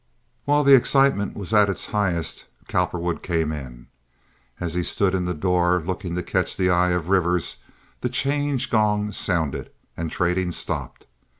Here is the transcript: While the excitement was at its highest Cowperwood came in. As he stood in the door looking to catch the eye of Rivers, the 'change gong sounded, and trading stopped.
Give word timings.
While 0.45 0.63
the 0.63 0.73
excitement 0.73 1.35
was 1.37 1.53
at 1.53 1.69
its 1.69 1.85
highest 1.85 2.45
Cowperwood 2.67 3.21
came 3.21 3.51
in. 3.51 3.85
As 4.59 4.73
he 4.73 4.81
stood 4.81 5.13
in 5.13 5.25
the 5.25 5.33
door 5.35 5.79
looking 5.79 6.15
to 6.15 6.23
catch 6.23 6.57
the 6.57 6.71
eye 6.71 6.89
of 6.89 7.09
Rivers, 7.09 7.57
the 7.99 8.09
'change 8.09 8.71
gong 8.71 9.11
sounded, 9.11 9.69
and 9.95 10.09
trading 10.09 10.53
stopped. 10.53 11.05